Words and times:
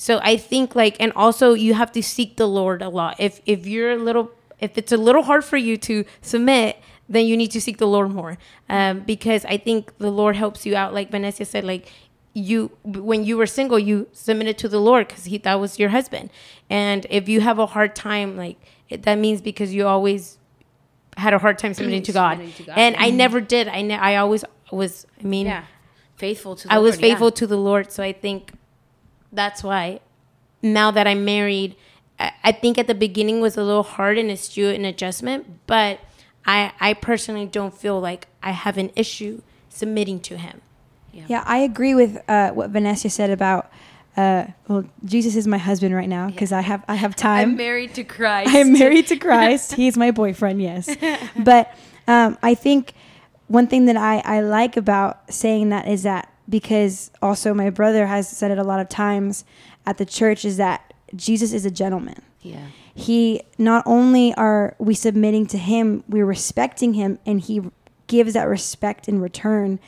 So 0.00 0.20
I 0.22 0.36
think 0.36 0.76
like, 0.76 0.96
and 1.00 1.12
also 1.16 1.54
you 1.54 1.74
have 1.74 1.90
to 1.92 2.02
seek 2.02 2.36
the 2.36 2.46
Lord 2.46 2.82
a 2.82 2.88
lot. 2.88 3.16
If 3.18 3.40
if 3.46 3.66
you're 3.66 3.90
a 3.92 3.96
little, 3.96 4.30
if 4.60 4.78
it's 4.78 4.92
a 4.92 4.96
little 4.96 5.24
hard 5.24 5.44
for 5.44 5.56
you 5.56 5.76
to 5.78 6.04
submit, 6.22 6.76
then 7.08 7.26
you 7.26 7.36
need 7.36 7.50
to 7.50 7.60
seek 7.60 7.78
the 7.78 7.86
Lord 7.88 8.10
more, 8.12 8.38
um, 8.68 9.00
because 9.00 9.44
I 9.46 9.56
think 9.56 9.96
the 9.98 10.10
Lord 10.10 10.36
helps 10.36 10.64
you 10.64 10.76
out. 10.76 10.94
Like 10.94 11.10
Vanessa 11.10 11.44
said, 11.44 11.64
like 11.64 11.90
you 12.32 12.70
when 12.84 13.24
you 13.24 13.36
were 13.36 13.46
single, 13.46 13.78
you 13.78 14.06
submitted 14.12 14.56
to 14.58 14.68
the 14.68 14.78
Lord 14.80 15.08
because 15.08 15.24
he 15.24 15.38
that 15.38 15.56
was 15.58 15.78
your 15.80 15.88
husband, 15.88 16.30
and 16.70 17.04
if 17.10 17.28
you 17.28 17.40
have 17.40 17.58
a 17.58 17.66
hard 17.66 17.96
time, 17.96 18.36
like 18.36 18.56
it, 18.88 19.02
that 19.02 19.16
means 19.18 19.40
because 19.40 19.74
you 19.74 19.86
always 19.88 20.38
had 21.16 21.34
a 21.34 21.38
hard 21.38 21.58
time 21.58 21.74
submitting 21.74 22.04
to 22.04 22.12
God, 22.12 22.34
Submitting 22.36 22.54
to 22.54 22.62
God. 22.64 22.78
and 22.78 22.94
I 22.96 23.10
never 23.10 23.40
did. 23.40 23.66
I 23.66 23.82
ne- 23.82 23.98
I 23.98 24.14
always 24.16 24.44
was. 24.70 25.06
I 25.20 25.24
mean, 25.26 25.46
Yeah. 25.46 25.64
Faithful 26.14 26.54
to 26.56 26.68
the 26.68 26.74
I 26.74 26.78
was 26.78 26.94
Lord, 26.96 27.04
yeah. 27.04 27.08
faithful 27.10 27.30
to 27.32 27.46
the 27.46 27.56
Lord. 27.56 27.90
So 27.90 28.02
I 28.02 28.12
think 28.12 28.52
that's 29.32 29.62
why 29.62 30.00
now 30.62 30.90
that 30.90 31.06
I'm 31.06 31.24
married, 31.24 31.76
I, 32.18 32.52
think 32.52 32.78
at 32.78 32.86
the 32.86 32.94
beginning 32.94 33.40
was 33.40 33.56
a 33.56 33.62
little 33.62 33.82
hard 33.82 34.18
and 34.18 34.30
it's 34.30 34.48
due 34.48 34.68
an 34.70 34.84
adjustment, 34.84 35.66
but 35.66 36.00
I 36.44 36.72
I 36.80 36.94
personally 36.94 37.46
don't 37.46 37.72
feel 37.72 38.00
like 38.00 38.26
I 38.42 38.50
have 38.50 38.76
an 38.76 38.90
issue 38.96 39.42
submitting 39.68 40.20
to 40.20 40.36
him. 40.36 40.60
Yeah, 41.12 41.24
yeah 41.28 41.44
I 41.46 41.58
agree 41.58 41.94
with 41.94 42.18
uh, 42.28 42.50
what 42.50 42.70
Vanessa 42.70 43.10
said 43.10 43.30
about. 43.30 43.70
Uh, 44.16 44.48
well, 44.66 44.84
Jesus 45.04 45.36
is 45.36 45.46
my 45.46 45.58
husband 45.58 45.94
right 45.94 46.08
now 46.08 46.28
because 46.28 46.50
I 46.50 46.62
have 46.62 46.84
I 46.88 46.96
have 46.96 47.14
time. 47.28 47.50
I'm 47.50 47.56
married 47.56 47.94
to 47.94 48.04
Christ. 48.04 48.52
I'm 48.52 48.72
married 48.72 49.06
to 49.08 49.16
Christ. 49.28 49.74
He's 49.74 49.96
my 49.96 50.10
boyfriend, 50.10 50.60
yes. 50.60 50.88
But 51.36 51.72
um, 52.08 52.36
I 52.42 52.54
think 52.54 52.94
one 53.46 53.68
thing 53.68 53.84
that 53.84 53.96
I, 53.96 54.18
I 54.24 54.40
like 54.40 54.76
about 54.76 55.32
saying 55.32 55.68
that 55.68 55.86
is 55.86 56.02
that 56.02 56.32
because 56.48 57.10
also 57.20 57.52
my 57.54 57.70
brother 57.70 58.06
has 58.06 58.28
said 58.28 58.50
it 58.50 58.58
a 58.58 58.64
lot 58.64 58.80
of 58.80 58.88
times 58.88 59.44
at 59.86 59.98
the 59.98 60.06
church 60.06 60.44
is 60.44 60.56
that 60.56 60.92
Jesus 61.14 61.52
is 61.52 61.64
a 61.64 61.70
gentleman. 61.70 62.22
Yeah. 62.42 62.66
He 62.94 63.42
not 63.58 63.84
only 63.86 64.34
are 64.34 64.74
we 64.78 64.94
submitting 64.94 65.46
to 65.48 65.58
him, 65.58 66.04
we're 66.08 66.26
respecting 66.26 66.94
him, 66.94 67.18
and 67.24 67.40
he 67.40 67.62
gives 68.06 68.32
that 68.34 68.44
respect 68.48 69.08
in 69.08 69.20
return, 69.20 69.78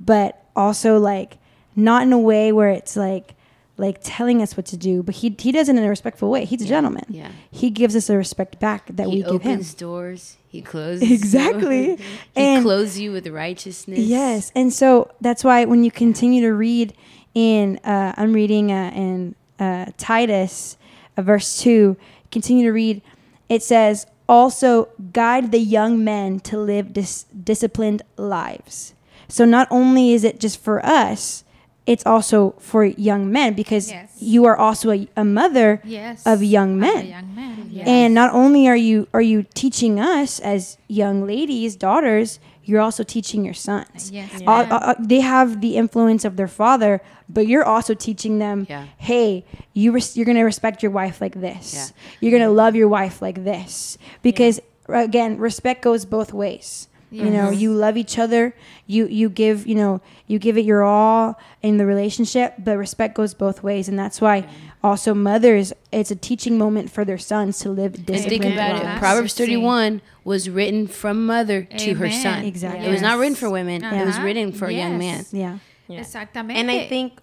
but 0.00 0.44
also 0.54 0.98
like 0.98 1.38
not 1.74 2.02
in 2.02 2.12
a 2.12 2.18
way 2.18 2.52
where 2.52 2.70
it's 2.70 2.96
like 2.96 3.34
like 3.78 3.98
telling 4.02 4.40
us 4.40 4.56
what 4.56 4.64
to 4.66 4.76
do, 4.76 5.02
but 5.02 5.16
he 5.16 5.34
he 5.38 5.52
does 5.52 5.68
it 5.68 5.76
in 5.76 5.82
a 5.82 5.88
respectful 5.88 6.30
way. 6.30 6.44
He's 6.44 6.62
a 6.62 6.66
gentleman. 6.66 7.04
Yeah. 7.08 7.30
He 7.50 7.70
gives 7.70 7.94
us 7.94 8.06
the 8.06 8.16
respect 8.16 8.58
back 8.58 8.86
that 8.86 9.06
he 9.06 9.16
we 9.16 9.22
give 9.22 9.26
him. 9.26 9.40
He 9.40 9.48
opens 9.48 9.74
doors. 9.74 10.36
He. 10.62 11.12
Exactly. 11.14 11.96
he 11.96 12.02
And- 12.36 12.62
clothes 12.64 12.98
you 12.98 13.12
with 13.12 13.26
righteousness. 13.28 13.98
Yes, 13.98 14.52
and 14.54 14.72
so 14.72 15.10
that's 15.20 15.42
why 15.44 15.64
when 15.64 15.84
you 15.84 15.90
continue 15.90 16.42
to 16.42 16.52
read 16.52 16.94
in, 17.34 17.78
uh, 17.84 18.14
I'm 18.16 18.32
reading 18.32 18.72
uh, 18.72 18.90
in 18.94 19.34
uh, 19.58 19.86
Titus, 19.98 20.76
uh, 21.16 21.22
verse 21.22 21.58
two. 21.60 21.96
Continue 22.30 22.64
to 22.66 22.72
read. 22.72 23.02
It 23.48 23.62
says, 23.62 24.06
"Also 24.28 24.88
guide 25.12 25.52
the 25.52 25.60
young 25.60 26.02
men 26.02 26.40
to 26.40 26.58
live 26.58 26.92
dis- 26.92 27.24
disciplined 27.24 28.02
lives." 28.16 28.94
So 29.28 29.44
not 29.44 29.66
only 29.70 30.12
is 30.12 30.24
it 30.24 30.38
just 30.40 30.60
for 30.62 30.84
us, 30.84 31.44
it's 31.86 32.04
also 32.04 32.54
for 32.58 32.84
young 32.84 33.30
men 33.30 33.54
because 33.54 33.90
Yes. 33.90 34.10
you 34.18 34.44
are 34.44 34.56
also 34.56 34.90
a, 34.90 35.08
a 35.16 35.24
mother 35.24 35.80
Yes. 35.84 36.26
of 36.26 36.42
young 36.42 36.82
Of 36.82 36.88
a 36.88 36.92
men. 36.94 37.06
young 37.06 37.34
man. 37.34 37.68
Yes. 37.70 37.86
And 37.88 38.14
not 38.14 38.32
only 38.34 38.66
are 38.68 38.76
you 38.76 39.06
are 39.14 39.22
you 39.22 39.44
teaching 39.54 40.00
us 40.00 40.40
as 40.40 40.78
young 40.88 41.26
ladies, 41.26 41.76
daughters, 41.76 42.40
you're 42.64 42.80
also 42.80 43.04
teaching 43.04 43.44
your 43.44 43.54
sons. 43.54 44.10
Yes. 44.10 44.30
Uh, 44.42 44.44
ma'am. 44.44 44.72
uh, 44.72 44.76
uh, 44.76 44.94
they 44.98 45.20
have 45.20 45.60
the 45.60 45.76
influence 45.76 46.24
of 46.24 46.36
their 46.36 46.48
father, 46.48 47.00
but 47.28 47.46
you're 47.46 47.64
also 47.64 47.94
teaching 47.94 48.38
them, 48.40 48.66
Yeah. 48.68 48.86
hey, 48.98 49.44
you 49.72 49.92
res- 49.92 50.16
you're 50.16 50.26
gonna 50.26 50.44
respect 50.44 50.82
your 50.82 50.90
wife 50.92 51.20
like 51.20 51.40
this. 51.40 51.74
Yeah. 51.74 51.86
You're 52.20 52.36
gonna 52.38 52.50
love 52.52 52.74
your 52.74 52.88
wife 52.88 53.22
like 53.22 53.44
this, 53.44 53.96
because 54.22 54.58
again, 54.88 55.38
respect 55.38 55.82
goes 55.82 56.04
both 56.04 56.32
ways. 56.32 56.88
You 57.24 57.30
know, 57.30 57.50
you 57.50 57.72
love 57.72 57.96
each 57.96 58.18
other. 58.18 58.54
You 58.86 59.06
you 59.06 59.28
give 59.28 59.66
you 59.66 59.74
know 59.74 60.00
you 60.26 60.38
give 60.38 60.56
it 60.58 60.64
your 60.64 60.82
all 60.82 61.38
in 61.62 61.76
the 61.78 61.86
relationship, 61.86 62.54
but 62.58 62.76
respect 62.76 63.14
goes 63.14 63.34
both 63.34 63.62
ways, 63.62 63.88
and 63.88 63.98
that's 63.98 64.20
why 64.20 64.48
also 64.82 65.14
mothers. 65.14 65.72
It's 65.90 66.10
a 66.10 66.16
teaching 66.16 66.58
moment 66.58 66.90
for 66.90 67.04
their 67.04 67.18
sons 67.18 67.58
to 67.60 67.70
live 67.70 67.94
And 67.94 68.06
disciplined 68.06 68.42
think 68.42 68.54
about 68.54 68.96
it. 68.96 68.98
Proverbs 68.98 69.34
31 69.34 70.02
was 70.24 70.48
written 70.50 70.86
from 70.86 71.26
mother 71.26 71.62
to 71.64 71.94
her 71.94 72.10
son. 72.10 72.44
Exactly. 72.44 72.86
It 72.86 72.90
was 72.90 73.02
not 73.02 73.18
written 73.18 73.34
for 73.34 73.48
women. 73.50 73.82
It 73.84 74.04
was 74.06 74.16
Uh-huh. 74.16 74.24
written 74.24 74.52
for 74.52 74.66
a 74.66 74.72
young 74.72 74.98
man. 74.98 75.24
Yeah. 75.32 75.58
Yeah. 75.88 76.00
Exactamente. 76.00 76.58
And 76.60 76.70
I 76.70 76.86
think 76.86 77.20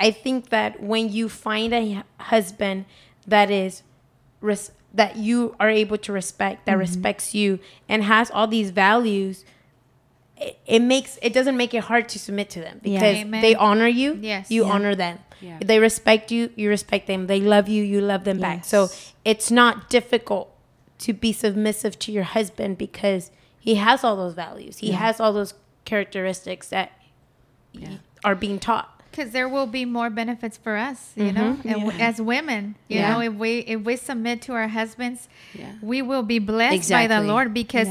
I 0.00 0.10
think 0.10 0.48
that 0.48 0.82
when 0.82 1.12
you 1.12 1.28
find 1.28 1.72
a 1.74 2.02
husband 2.18 2.86
that 3.26 3.50
is 3.50 3.82
res- 4.40 4.72
that 4.94 5.16
you 5.16 5.54
are 5.60 5.70
able 5.70 5.98
to 5.98 6.12
respect, 6.12 6.66
that 6.66 6.72
mm-hmm. 6.72 6.80
respects 6.80 7.34
you 7.34 7.58
and 7.88 8.04
has 8.04 8.30
all 8.30 8.46
these 8.46 8.70
values, 8.70 9.44
it, 10.36 10.58
it 10.66 10.80
makes 10.80 11.18
it 11.22 11.32
doesn't 11.32 11.56
make 11.56 11.74
it 11.74 11.84
hard 11.84 12.08
to 12.10 12.18
submit 12.18 12.50
to 12.50 12.60
them 12.60 12.80
because 12.82 13.16
Amen. 13.18 13.42
they 13.42 13.54
honor 13.54 13.86
you, 13.86 14.18
Yes. 14.20 14.50
you 14.50 14.64
Yeah. 14.64 14.72
honor 14.72 14.94
them. 14.94 15.18
Yeah. 15.40 15.58
They 15.60 15.78
respect 15.78 16.30
you, 16.30 16.50
you 16.56 16.68
respect 16.68 17.06
them. 17.06 17.26
They 17.26 17.40
love 17.40 17.68
you, 17.68 17.82
you 17.82 18.00
love 18.00 18.24
them 18.24 18.40
back. 18.40 18.64
So 18.64 18.88
it's 19.24 19.50
not 19.50 19.88
difficult 19.88 20.54
to 20.98 21.12
be 21.14 21.32
submissive 21.32 21.98
to 22.00 22.12
your 22.12 22.24
husband 22.24 22.76
because 22.76 23.30
he 23.58 23.76
has 23.76 24.04
all 24.04 24.16
those 24.16 24.34
values. 24.34 24.78
He 24.78 24.90
has 24.92 25.18
all 25.18 25.32
those 25.32 25.54
characteristics 25.86 26.68
that 26.68 26.92
y- 27.74 27.98
are 28.22 28.34
being 28.34 28.58
taught. 28.58 28.99
Because 29.10 29.32
there 29.32 29.48
will 29.48 29.66
be 29.66 29.84
more 29.84 30.08
benefits 30.10 30.56
for 30.56 30.76
us, 30.76 31.12
you 31.16 31.24
mm-hmm. 31.24 31.34
know, 31.36 31.48
and 31.64 31.80
w- 31.80 31.98
Yeah. 31.98 32.08
as 32.08 32.20
women, 32.20 32.76
you 32.88 32.98
Yeah. 33.00 33.12
know, 33.14 33.20
if 33.20 33.34
we 33.34 33.58
if 33.60 33.80
we 33.82 33.96
submit 33.96 34.42
to 34.42 34.52
our 34.52 34.68
husbands, 34.68 35.28
Yeah. 35.54 35.72
we 35.82 36.02
will 36.02 36.22
be 36.22 36.38
blessed 36.38 36.90
by 36.90 37.06
the 37.06 37.20
Lord 37.20 37.52
because 37.52 37.88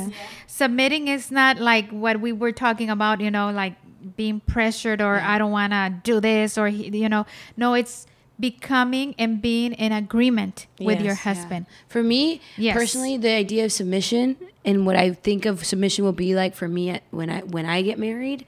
submitting 0.47 1.07
is 1.07 1.31
not 1.31 1.59
like 1.59 1.89
what 1.91 2.19
we 2.21 2.31
were 2.31 2.51
talking 2.51 2.89
about, 2.89 3.21
you 3.21 3.31
know, 3.31 3.51
like 3.51 3.73
being 4.15 4.39
pressured 4.47 5.01
or 5.01 5.19
I 5.19 5.37
don't 5.37 5.51
want 5.51 5.73
to 5.73 5.93
do 6.03 6.19
this 6.19 6.57
or 6.57 6.67
you 6.67 7.09
know, 7.09 7.25
no, 7.57 7.73
it's 7.73 8.07
becoming 8.39 9.13
and 9.19 9.41
being 9.41 9.73
in 9.73 9.91
agreement 9.91 10.67
with 10.79 10.99
your 11.01 11.09
Yes. 11.09 11.23
husband. 11.23 11.65
For 11.89 12.01
me, 12.01 12.39
Yes. 12.57 12.73
personally, 12.73 13.17
the 13.17 13.31
idea 13.31 13.65
of 13.65 13.71
submission 13.73 14.37
and 14.63 14.85
what 14.85 14.95
I 14.95 15.11
think 15.11 15.45
of 15.45 15.65
submission 15.65 16.05
will 16.05 16.13
be 16.13 16.33
like 16.33 16.55
for 16.55 16.69
me 16.69 16.89
at, 16.91 17.03
when 17.11 17.29
I 17.29 17.39
when 17.41 17.65
I 17.65 17.81
get 17.81 17.99
married 17.99 18.45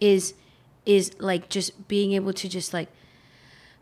is 0.00 0.34
is 0.84 1.12
like 1.18 1.48
just 1.48 1.88
being 1.88 2.12
able 2.12 2.32
to 2.32 2.48
just 2.48 2.72
like 2.74 2.88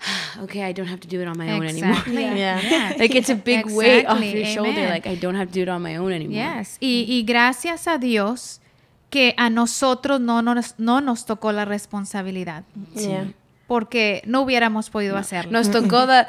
okay, 0.42 0.62
I 0.62 0.72
don't 0.72 0.86
have 0.86 1.00
to 1.00 1.08
do 1.08 1.20
it 1.20 1.28
on 1.28 1.36
my 1.36 1.52
own 1.52 1.62
anymore. 1.66 1.90
Exactly. 1.90 2.22
Yeah. 2.22 2.60
Yeah. 2.60 2.94
like 2.98 3.14
it's 3.14 3.28
a 3.28 3.34
big 3.34 3.66
weight 3.66 4.06
off 4.06 4.18
Exactly. 4.18 4.38
your 4.38 4.46
shoulder. 4.46 4.88
Like 4.88 5.06
I 5.06 5.14
don't 5.14 5.34
have 5.34 5.48
to 5.48 5.52
do 5.54 5.62
it 5.62 5.68
on 5.68 5.82
my 5.82 5.96
own 5.96 6.12
anymore. 6.12 6.36
Yes, 6.36 6.78
y, 6.80 7.04
y 7.08 7.22
gracias 7.26 7.86
a 7.86 7.98
Dios 7.98 8.60
que 9.10 9.34
a 9.36 9.50
nosotros 9.50 10.20
no 10.20 10.40
nos, 10.40 10.74
no 10.78 11.00
nos 11.00 11.26
tocó 11.26 11.52
la 11.52 11.64
responsabilidad, 11.64 12.64
Yeah. 12.94 13.26
Porque 13.70 14.20
no 14.26 14.40
hubiéramos 14.40 14.90
podido 14.90 15.16
hacerlo. 15.16 15.52
Nos 15.52 15.70
tocó 15.70 16.04
da- 16.04 16.26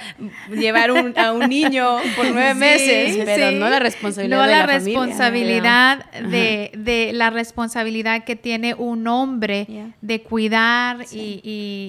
llevar 0.52 0.92
un- 0.92 1.18
a 1.18 1.32
un 1.32 1.50
niño 1.50 1.98
por 2.16 2.28
nueve 2.32 2.54
Sí, 2.54 2.60
meses, 2.60 3.22
pero 3.26 3.50
sí. 3.50 3.56
no 3.56 3.68
la 3.68 3.80
responsabilidad 3.80 4.38
No 4.38 4.44
de 4.44 4.52
la, 4.52 4.58
la, 4.60 4.68
familia. 4.68 5.00
responsabilidad 5.00 6.12
de, 6.30 6.72
de 6.78 7.14
la 7.14 7.32
responsabilidad 7.32 8.24
que 8.26 8.36
tiene 8.36 8.76
un 8.76 9.08
hombre 9.08 9.66
Yeah. 9.68 9.90
de 10.02 10.22
cuidar 10.22 11.06
y, 11.12 11.42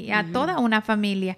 y 0.06 0.10
a 0.10 0.24
toda 0.32 0.58
una 0.58 0.80
familia. 0.80 1.36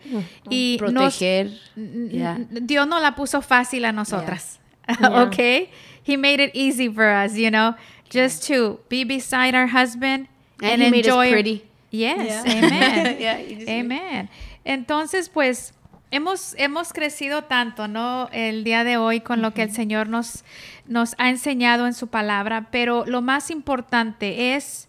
Y 0.48 0.78
nos- 0.80 0.92
Proteger. 0.92 1.50
N- 1.76 2.08
Yeah. 2.12 2.38
Dios 2.50 2.86
no 2.86 3.00
la 3.00 3.16
puso 3.16 3.42
fácil 3.42 3.84
a 3.84 3.90
nosotras. 3.90 4.60
Yeah. 5.00 5.22
okay? 5.24 5.70
He 6.06 6.16
made 6.16 6.40
it 6.40 6.52
easy 6.54 6.88
for 6.88 7.08
us, 7.08 7.34
you 7.34 7.50
know, 7.50 7.74
just 8.12 8.46
to 8.46 8.78
be 8.88 9.04
beside 9.04 9.56
our 9.56 9.66
husband 9.66 10.28
And 10.62 10.74
and, 10.74 10.82
he 10.84 10.90
made 10.92 11.00
us 11.00 11.06
enjoy. 11.08 11.30
pretty. 11.32 11.64
Yes, 11.96 12.44
amen. 12.44 13.16
Yeah, 13.20 13.38
he 13.40 13.54
just- 13.56 13.68
amen. 13.68 14.28
Entonces, 14.64 15.28
pues 15.28 15.74
hemos 16.10 16.54
hemos 16.58 16.92
crecido 16.92 17.42
tanto, 17.44 17.88
¿no? 17.88 18.28
El 18.32 18.64
día 18.64 18.84
de 18.84 18.96
hoy 18.96 19.20
con 19.20 19.42
lo 19.42 19.52
que 19.52 19.62
el 19.62 19.72
Señor 19.72 20.08
nos 20.08 20.44
nos 20.86 21.14
ha 21.18 21.28
enseñado 21.30 21.86
en 21.86 21.94
su 21.94 22.08
palabra, 22.08 22.68
pero 22.70 23.04
lo 23.06 23.22
más 23.22 23.50
importante 23.50 24.54
es 24.54 24.88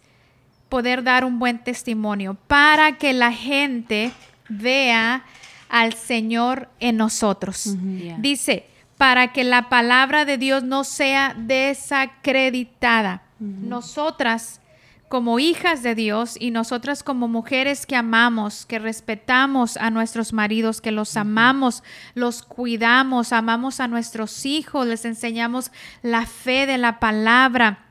poder 0.68 1.02
dar 1.02 1.24
un 1.24 1.38
buen 1.38 1.58
testimonio 1.58 2.36
para 2.48 2.98
que 2.98 3.12
la 3.12 3.32
gente 3.32 4.10
vea 4.48 5.24
al 5.68 5.94
Señor 5.94 6.68
en 6.80 6.96
nosotros. 6.96 7.76
Yeah. 7.98 8.16
Dice, 8.18 8.66
para 8.98 9.32
que 9.32 9.44
la 9.44 9.68
palabra 9.68 10.24
de 10.24 10.38
Dios 10.38 10.62
no 10.64 10.84
sea 10.84 11.34
desacreditada. 11.36 13.22
Nosotras 13.38 14.60
como 15.08 15.38
hijas 15.38 15.82
de 15.82 15.94
Dios 15.94 16.36
y 16.38 16.50
nosotras 16.50 17.02
como 17.02 17.28
mujeres 17.28 17.86
que 17.86 17.94
amamos, 17.94 18.66
que 18.66 18.78
respetamos 18.78 19.76
a 19.76 19.90
nuestros 19.90 20.32
maridos, 20.32 20.80
que 20.80 20.90
los 20.90 21.16
amamos, 21.16 21.82
los 22.14 22.42
cuidamos, 22.42 23.32
amamos 23.32 23.78
a 23.78 23.86
nuestros 23.86 24.44
hijos, 24.44 24.86
les 24.86 25.04
enseñamos 25.04 25.70
la 26.02 26.26
fe 26.26 26.66
de 26.66 26.78
la 26.78 26.98
palabra, 26.98 27.86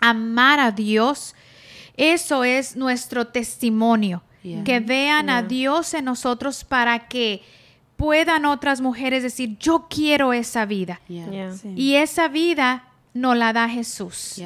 amar 0.00 0.60
a 0.60 0.70
Dios, 0.70 1.34
eso 1.96 2.44
es 2.44 2.76
nuestro 2.76 3.26
testimonio. 3.26 4.22
Yeah. 4.42 4.64
Que 4.64 4.80
vean 4.80 5.30
a 5.30 5.42
Dios 5.42 5.94
en 5.94 6.06
nosotros 6.06 6.64
para 6.64 7.06
que 7.06 7.42
puedan 7.96 8.44
otras 8.44 8.80
mujeres 8.80 9.22
decir, 9.22 9.56
yo 9.58 9.86
quiero 9.88 10.32
esa 10.32 10.66
vida. 10.66 11.00
Yeah. 11.06 11.30
Yeah. 11.30 11.52
Sí. 11.52 11.72
Y 11.76 11.94
esa 11.94 12.26
vida 12.28 12.88
nos 13.14 13.36
la 13.36 13.52
da 13.52 13.68
Jesús. 13.68 14.40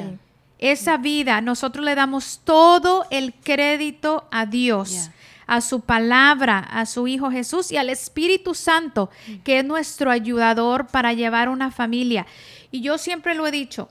Esa 0.58 0.96
vida, 0.96 1.40
nosotros 1.40 1.84
le 1.84 1.94
damos 1.94 2.40
todo 2.44 3.06
el 3.10 3.34
crédito 3.34 4.26
a 4.30 4.46
Dios, 4.46 4.90
Yeah. 4.90 5.12
a 5.46 5.60
su 5.60 5.80
palabra, 5.80 6.58
a 6.58 6.86
su 6.86 7.06
Hijo 7.06 7.30
Jesús 7.30 7.70
y 7.70 7.76
al 7.76 7.90
Espíritu 7.90 8.54
Santo, 8.54 9.10
que 9.44 9.58
es 9.60 9.64
nuestro 9.64 10.10
ayudador 10.10 10.86
para 10.86 11.12
llevar 11.12 11.48
una 11.48 11.70
familia. 11.70 12.26
Y 12.72 12.80
yo 12.80 12.96
siempre 12.98 13.34
lo 13.34 13.46
he 13.46 13.50
dicho, 13.50 13.88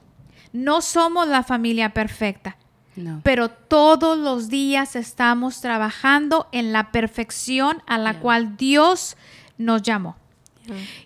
no 0.54 0.82
somos 0.82 1.28
la 1.28 1.44
familia 1.44 1.94
perfecta, 1.94 2.58
No. 2.96 3.22
pero 3.24 3.50
todos 3.50 4.18
los 4.18 4.50
días 4.50 4.96
estamos 4.96 5.62
trabajando 5.62 6.48
en 6.52 6.74
la 6.74 6.92
perfección 6.92 7.84
a 7.88 7.98
la 8.00 8.12
Yeah. 8.14 8.22
cual 8.22 8.58
Dios 8.58 9.16
nos 9.58 9.82
llamó. 9.84 10.16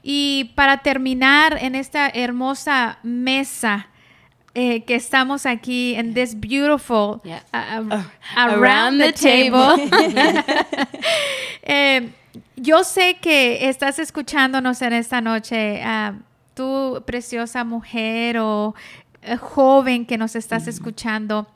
Y 0.01 0.51
para 0.55 0.77
terminar 0.83 1.57
en 1.61 1.75
esta 1.75 2.07
hermosa 2.07 2.99
mesa 3.03 3.87
eh, 4.55 4.83
que 4.83 4.95
estamos 4.95 5.45
aquí 5.45 5.95
en 5.95 6.13
this 6.13 6.33
beautiful 6.39 7.21
Yeah. 7.23 7.43
uh, 7.53 7.95
uh, 7.95 8.03
around 8.35 8.99
the 8.99 9.13
table. 9.13 9.89
Eh, 11.71 12.09
yo 12.55 12.83
sé 12.83 13.17
que 13.21 13.69
estás 13.69 13.99
escuchándonos 13.99 14.81
en 14.81 14.93
esta 14.93 15.21
noche, 15.21 15.81
ah, 15.83 16.15
tú 16.55 17.03
preciosa 17.05 17.63
mujer 17.63 18.39
o 18.39 18.73
eh, 19.21 19.37
joven 19.37 20.05
que 20.05 20.17
nos 20.17 20.35
estás 20.35 20.67
escuchando. 20.67 21.47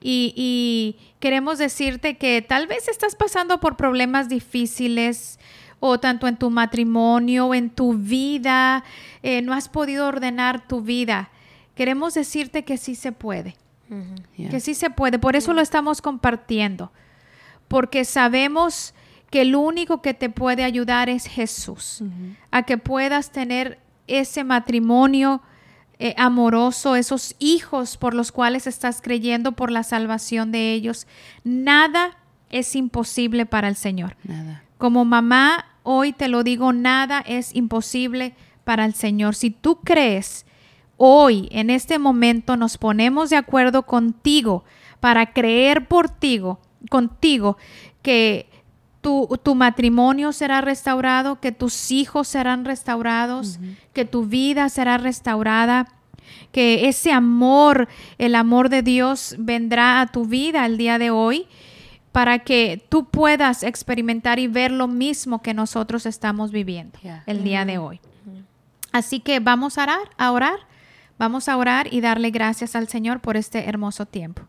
Y, 0.00 0.34
y 0.36 0.96
queremos 1.20 1.58
decirte 1.58 2.16
que 2.16 2.42
tal 2.42 2.66
vez 2.66 2.88
estás 2.88 3.14
pasando 3.14 3.60
por 3.60 3.76
problemas 3.76 4.28
difíciles 4.28 5.38
o 5.80 6.00
tanto 6.00 6.26
en 6.26 6.36
tu 6.36 6.50
matrimonio 6.50 7.46
o 7.46 7.54
en 7.54 7.70
tu 7.70 7.94
vida, 7.94 8.84
eh, 9.22 9.40
no 9.42 9.52
has 9.52 9.68
podido 9.68 10.06
ordenar 10.08 10.66
tu 10.66 10.80
vida. 10.80 11.30
Queremos 11.74 12.14
decirte 12.14 12.64
que 12.64 12.76
sí 12.76 12.94
se 12.94 13.12
puede 13.12 13.56
Yeah. 14.36 14.50
que 14.50 14.60
sí 14.60 14.74
se 14.74 14.90
puede. 14.90 15.18
Por 15.18 15.36
eso 15.36 15.52
lo 15.52 15.60
estamos 15.60 16.00
compartiendo. 16.00 16.90
Porque 17.68 18.04
sabemos 18.04 18.94
que 19.30 19.42
el 19.42 19.54
único 19.54 20.02
que 20.02 20.14
te 20.14 20.30
puede 20.30 20.64
ayudar 20.64 21.08
es 21.08 21.26
Jesús. 21.26 22.02
A 22.50 22.62
que 22.62 22.78
puedas 22.78 23.30
tener 23.30 23.78
ese 24.06 24.44
matrimonio 24.44 25.42
eh, 25.98 26.14
amoroso, 26.18 26.96
esos 26.96 27.34
hijos 27.38 27.96
por 27.96 28.14
los 28.14 28.32
cuales 28.32 28.66
estás 28.66 29.00
creyendo 29.00 29.52
por 29.52 29.70
la 29.70 29.82
salvación 29.82 30.52
de 30.52 30.72
ellos. 30.72 31.06
Nada 31.44 32.16
es 32.50 32.74
imposible 32.76 33.46
para 33.46 33.68
el 33.68 33.76
Señor. 33.76 34.16
Nada. 34.24 34.62
Como 34.78 35.04
mamá, 35.04 35.66
hoy 35.82 36.12
te 36.12 36.28
lo 36.28 36.42
digo, 36.42 36.72
nada 36.72 37.20
es 37.20 37.54
imposible 37.54 38.34
para 38.64 38.84
el 38.84 38.94
Señor. 38.94 39.34
Si 39.34 39.50
tú 39.50 39.80
crees, 39.82 40.46
hoy, 40.96 41.48
en 41.50 41.70
este 41.70 41.98
momento, 41.98 42.56
nos 42.56 42.78
ponemos 42.78 43.30
de 43.30 43.36
acuerdo 43.36 43.82
contigo 43.84 44.64
para 45.00 45.32
creer 45.32 45.86
por 45.86 46.08
ti, 46.08 46.40
contigo 46.90 47.56
que 48.02 48.48
tu, 49.00 49.28
tu 49.42 49.54
matrimonio 49.54 50.32
será 50.32 50.60
restaurado, 50.60 51.40
que 51.40 51.52
tus 51.52 51.90
hijos 51.90 52.28
serán 52.28 52.64
restaurados, 52.64 53.58
que 53.92 54.04
tu 54.04 54.24
vida 54.24 54.68
será 54.68 54.96
restaurada, 54.96 55.86
que 56.52 56.88
ese 56.88 57.12
amor, 57.12 57.88
el 58.16 58.34
amor 58.34 58.68
de 58.70 58.82
Dios 58.82 59.34
vendrá 59.38 60.00
a 60.00 60.06
tu 60.06 60.24
vida 60.24 60.64
el 60.64 60.78
día 60.78 60.98
de 60.98 61.10
hoy 61.10 61.46
para 62.12 62.38
que 62.38 62.82
tú 62.88 63.06
puedas 63.06 63.62
experimentar 63.62 64.38
y 64.38 64.46
ver 64.46 64.70
lo 64.70 64.86
mismo 64.86 65.42
que 65.42 65.52
nosotros 65.52 66.06
estamos 66.06 66.50
viviendo 66.52 66.98
Yeah. 67.02 67.24
el 67.26 67.42
día 67.44 67.64
de 67.64 67.78
hoy. 67.78 68.00
Así 68.92 69.18
que 69.20 69.40
vamos 69.40 69.76
a 69.78 69.82
orar, 69.82 70.10
a 70.16 70.30
orar, 70.30 70.60
vamos 71.18 71.48
a 71.48 71.56
orar 71.56 71.92
y 71.92 72.00
darle 72.00 72.30
gracias 72.30 72.74
al 72.76 72.88
Señor 72.88 73.20
por 73.20 73.36
este 73.36 73.68
hermoso 73.68 74.06
tiempo. 74.06 74.42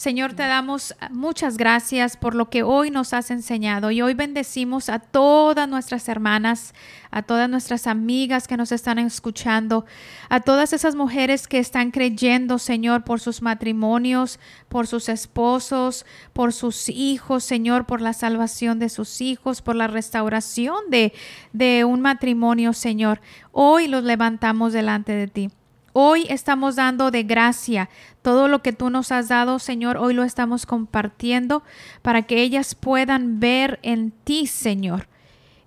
Señor, 0.00 0.32
te 0.32 0.44
damos 0.44 0.94
muchas 1.10 1.58
gracias 1.58 2.16
por 2.16 2.34
lo 2.34 2.48
que 2.48 2.62
hoy 2.62 2.90
nos 2.90 3.12
has 3.12 3.30
enseñado 3.30 3.90
y 3.90 4.00
hoy 4.00 4.14
bendecimos 4.14 4.88
a 4.88 4.98
todas 4.98 5.68
nuestras 5.68 6.08
hermanas, 6.08 6.72
a 7.10 7.20
todas 7.20 7.50
nuestras 7.50 7.86
amigas 7.86 8.48
que 8.48 8.56
nos 8.56 8.72
están 8.72 8.98
escuchando, 8.98 9.84
a 10.30 10.40
todas 10.40 10.72
esas 10.72 10.94
mujeres 10.94 11.46
que 11.46 11.58
están 11.58 11.90
creyendo, 11.90 12.58
Señor, 12.58 13.04
por 13.04 13.20
sus 13.20 13.42
matrimonios, 13.42 14.40
por 14.70 14.86
sus 14.86 15.10
esposos, 15.10 16.06
por 16.32 16.54
sus 16.54 16.88
hijos, 16.88 17.44
Señor, 17.44 17.84
por 17.84 18.00
la 18.00 18.14
salvación 18.14 18.78
de 18.78 18.88
sus 18.88 19.20
hijos, 19.20 19.60
por 19.60 19.76
la 19.76 19.86
restauración 19.86 20.78
de, 20.88 21.84
un 21.84 22.00
matrimonio, 22.00 22.72
Señor. 22.72 23.20
Hoy 23.52 23.86
los 23.86 24.02
levantamos 24.02 24.72
delante 24.72 25.12
de 25.12 25.26
ti. 25.26 25.50
Hoy 25.92 26.26
estamos 26.28 26.76
dando 26.76 27.10
de 27.10 27.24
gracia 27.24 27.88
todo 28.22 28.46
lo 28.46 28.62
que 28.62 28.72
tú 28.72 28.90
nos 28.90 29.10
has 29.10 29.28
dado, 29.28 29.58
Señor. 29.58 29.96
Hoy 29.96 30.14
lo 30.14 30.22
estamos 30.22 30.64
compartiendo 30.64 31.64
para 32.02 32.22
que 32.22 32.42
ellas 32.42 32.76
puedan 32.76 33.40
ver 33.40 33.80
en 33.82 34.12
ti, 34.12 34.46
Señor, 34.46 35.08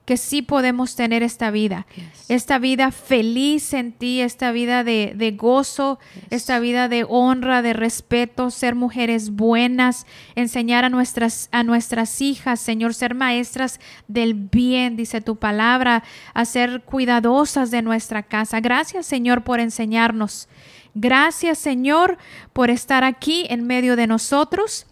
que 0.06 0.18
sí 0.18 0.42
podemos 0.42 0.96
tener 0.96 1.24
esta 1.24 1.50
vida. 1.50 1.88
Esta 2.28 2.60
vida 2.60 2.92
feliz 2.92 3.74
en 3.74 3.94
ti, 3.94 4.20
esta 4.20 4.52
vida 4.52 4.84
de, 4.84 5.14
de 5.16 5.32
gozo, 5.32 5.98
esta 6.30 6.60
vida 6.60 6.90
de 6.90 7.06
honra, 7.08 7.62
de 7.62 7.72
respeto, 7.72 8.52
ser 8.52 8.76
mujeres 8.76 9.30
buenas, 9.30 10.06
enseñar 10.36 10.84
a 10.84 10.90
nuestras, 10.90 11.48
a 11.52 11.64
nuestras 11.64 12.22
hijas, 12.22 12.60
Señor, 12.60 12.94
ser 12.94 13.16
maestras 13.16 13.80
del 14.10 14.34
bien, 14.34 14.98
dice 14.98 15.22
tu 15.22 15.38
palabra, 15.38 16.04
a 16.34 16.44
ser 16.44 16.82
cuidadosas 16.82 17.72
de 17.72 17.82
nuestra 17.82 18.24
casa. 18.24 18.60
Gracias, 18.60 19.06
Señor, 19.06 19.44
por 19.44 19.62
enseñarnos. 19.62 20.50
Gracias, 20.96 21.58
Señor, 21.58 22.18
por 22.52 22.70
estar 22.70 23.06
aquí 23.06 23.46
en 23.50 23.66
medio 23.66 23.96
de 23.96 24.08
nosotros 24.08 24.86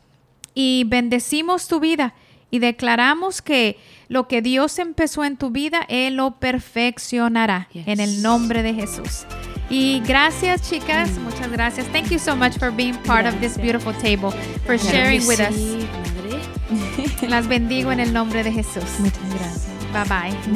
y 0.54 0.86
bendecimos 0.88 1.68
tu 1.68 1.82
vida 1.82 2.14
y 2.52 2.60
declaramos 2.60 3.42
que 3.42 3.78
lo 4.10 4.28
que 4.28 4.42
Dios 4.42 4.78
empezó 4.78 5.24
en 5.24 5.38
tu 5.38 5.50
vida, 5.50 5.86
Él 5.88 6.16
lo 6.18 6.32
perfeccionará 6.40 7.68
Yes. 7.72 7.88
en 7.88 8.00
el 8.02 8.22
nombre 8.22 8.62
de 8.62 8.74
Jesús. 8.74 9.26
Y 9.70 10.02
gracias, 10.06 10.70
chicas. 10.70 11.10
Muchas 11.20 11.50
gracias. 11.50 11.88
Thank 11.88 12.10
you 12.10 12.20
so 12.20 12.36
much 12.36 12.58
for 12.60 12.72
being 12.72 12.96
part 13.04 13.26
of 13.26 13.34
this 13.40 13.58
beautiful 13.58 13.94
table, 13.94 14.32
for 14.66 14.78
sharing 14.78 15.26
with 15.26 15.40
us. 15.40 15.56
Madre. 15.56 17.30
Las 17.30 17.48
bendigo 17.48 17.92
en 17.92 18.00
el 18.02 18.12
nombre 18.12 18.44
de 18.44 18.52
Jesús. 18.52 18.84
Muchas 19.00 19.30
gracias. 19.34 19.68
Bye 19.94 20.06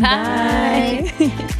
bye. 0.01 1.11
Bye. 1.21 1.55